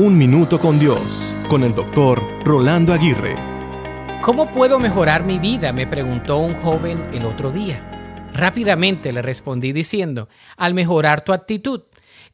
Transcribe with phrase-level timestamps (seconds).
[0.00, 3.34] Un Minuto con Dios, con el doctor Rolando Aguirre.
[4.22, 5.72] ¿Cómo puedo mejorar mi vida?
[5.72, 8.30] me preguntó un joven el otro día.
[8.32, 11.82] Rápidamente le respondí diciendo, al mejorar tu actitud.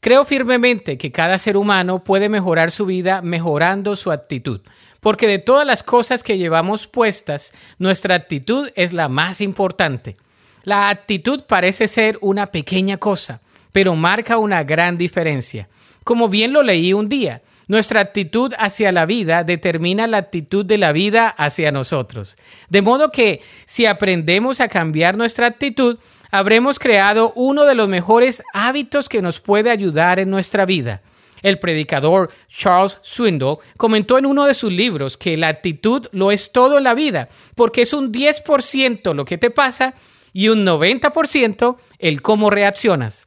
[0.00, 4.60] Creo firmemente que cada ser humano puede mejorar su vida mejorando su actitud,
[5.00, 10.18] porque de todas las cosas que llevamos puestas, nuestra actitud es la más importante.
[10.64, 13.40] La actitud parece ser una pequeña cosa,
[13.72, 15.70] pero marca una gran diferencia.
[16.04, 20.78] Como bien lo leí un día, nuestra actitud hacia la vida determina la actitud de
[20.78, 22.36] la vida hacia nosotros.
[22.68, 25.98] De modo que si aprendemos a cambiar nuestra actitud,
[26.30, 31.02] habremos creado uno de los mejores hábitos que nos puede ayudar en nuestra vida.
[31.42, 36.52] El predicador Charles Swindoll comentó en uno de sus libros que la actitud lo es
[36.52, 39.94] todo en la vida, porque es un 10% lo que te pasa
[40.33, 43.27] y un 90% el cómo reaccionas.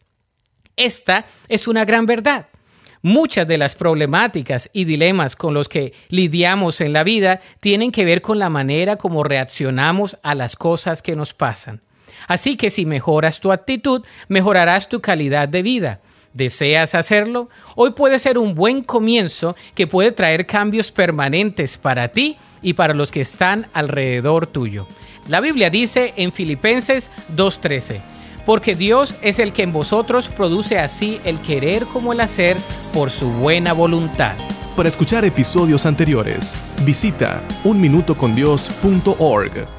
[0.76, 2.48] Esta es una gran verdad.
[3.02, 8.06] Muchas de las problemáticas y dilemas con los que lidiamos en la vida tienen que
[8.06, 11.82] ver con la manera como reaccionamos a las cosas que nos pasan.
[12.28, 16.02] Así que si mejoras tu actitud, mejorarás tu calidad de vida.
[16.34, 17.50] ¿Deseas hacerlo?
[17.76, 22.94] Hoy puede ser un buen comienzo que puede traer cambios permanentes para ti y para
[22.94, 24.88] los que están alrededor tuyo.
[25.28, 28.02] La Biblia dice en Filipenses 2.13,
[28.48, 32.56] porque Dios es el que en vosotros produce así el querer como el hacer
[32.94, 34.36] por su buena voluntad.
[34.78, 39.77] Para escuchar episodios anteriores, visita unminutocondios.org.